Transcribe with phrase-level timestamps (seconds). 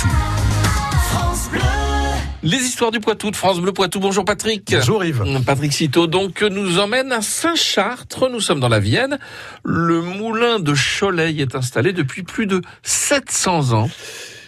[0.00, 1.60] Poitou.
[2.42, 4.00] Les histoires du Poitou de France Bleu Poitou.
[4.00, 4.70] Bonjour Patrick.
[4.72, 5.22] Bonjour Yves.
[5.44, 8.30] Patrick Citeau donc nous emmène à Saint-Chartres.
[8.30, 9.18] Nous sommes dans la Vienne.
[9.62, 13.90] Le moulin de Cholet est installé depuis plus de 700 ans.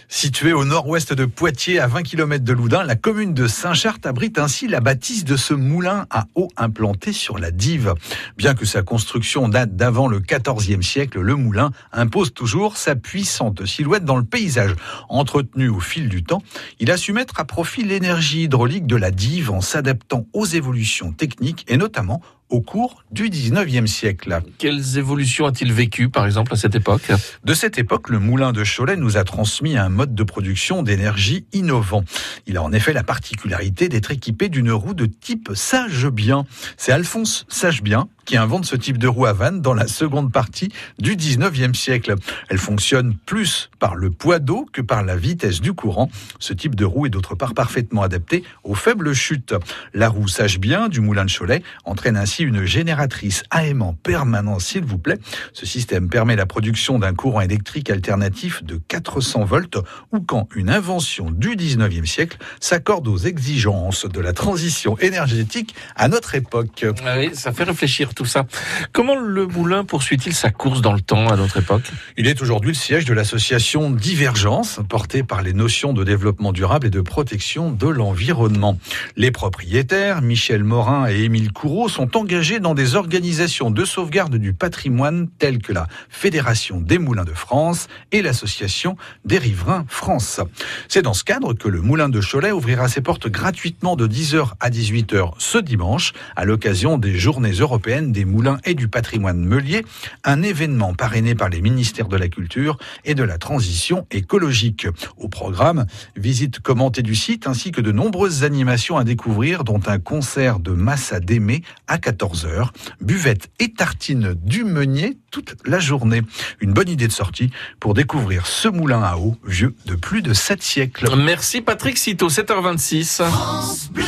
[0.07, 4.37] Située au nord-ouest de Poitiers, à 20 km de Loudun, la commune de Saint-Chartres abrite
[4.37, 7.93] ainsi la bâtisse de ce moulin à eau implanté sur la Dive.
[8.37, 13.65] Bien que sa construction date d'avant le XIVe siècle, le moulin impose toujours sa puissante
[13.65, 14.75] silhouette dans le paysage.
[15.09, 16.41] Entretenu au fil du temps,
[16.79, 21.11] il a su mettre à profit l'énergie hydraulique de la Dive en s'adaptant aux évolutions
[21.11, 24.41] techniques et notamment au cours du 19e siècle.
[24.57, 27.11] Quelles évolutions a-t-il vécu, par exemple, à cette époque?
[27.43, 31.45] De cette époque, le moulin de Cholet nous a transmis un mode de production d'énergie
[31.53, 32.03] innovant.
[32.45, 36.45] Il a en effet la particularité d'être équipé d'une roue de type Sage-Bien.
[36.77, 40.69] C'est Alphonse Sage-Bien qui invente ce type de roue à vanne dans la seconde partie
[40.99, 42.15] du 19e siècle.
[42.49, 46.09] Elle fonctionne plus par le poids d'eau que par la vitesse du courant.
[46.39, 49.53] Ce type de roue est d'autre part parfaitement adapté aux faibles chutes.
[49.93, 54.59] La roue Sage Bien du moulin de Cholet entraîne ainsi une génératrice à aimant permanent,
[54.59, 55.19] s'il vous plaît.
[55.53, 59.77] Ce système permet la production d'un courant électrique alternatif de 400 volts
[60.11, 66.07] ou quand une invention du 19e siècle s'accorde aux exigences de la transition énergétique à
[66.07, 66.85] notre époque.
[67.05, 68.45] Ah oui, ça fait réfléchir tout ça.
[68.91, 71.91] Comment le moulin poursuit-il sa course dans le temps à notre époque?
[72.17, 76.87] Il est aujourd'hui le siège de l'association Divergence, portée par les notions de développement durable
[76.87, 78.77] et de protection de l'environnement.
[79.15, 84.53] Les propriétaires, Michel Morin et Émile Courreau, sont engagés dans des organisations de sauvegarde du
[84.53, 90.39] patrimoine telles que la Fédération des Moulins de France et l'Association des Riverains France.
[90.87, 94.51] C'est dans ce cadre que le Moulin de Cholet ouvrira ses portes gratuitement de 10h
[94.59, 99.85] à 18h ce dimanche à l'occasion des Journées européennes des moulins et du patrimoine meulier,
[100.23, 104.87] un événement parrainé par les ministères de la Culture et de la Transition écologique.
[105.17, 109.99] Au programme, visite commentée du site ainsi que de nombreuses animations à découvrir, dont un
[109.99, 112.69] concert de Massa d'Aimé à 14h,
[113.01, 116.21] buvette et tartine du meunier toute la journée.
[116.59, 117.49] Une bonne idée de sortie
[117.79, 121.15] pour découvrir ce moulin à eau vieux de plus de 7 siècles.
[121.15, 123.23] Merci Patrick Citeau, 7h26.
[123.29, 124.03] France Bleu.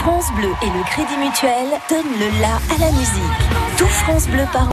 [0.00, 3.40] France Bleu et le Crédit Mutuel donnent le la à la musique.
[3.76, 4.66] Tout France Bleu par